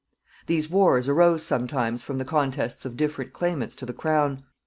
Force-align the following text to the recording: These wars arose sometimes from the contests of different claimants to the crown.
These 0.47 0.67
wars 0.67 1.07
arose 1.07 1.43
sometimes 1.43 2.01
from 2.01 2.17
the 2.17 2.25
contests 2.25 2.85
of 2.85 2.97
different 2.97 3.33
claimants 3.33 3.75
to 3.75 3.85
the 3.85 3.93
crown. 3.93 4.41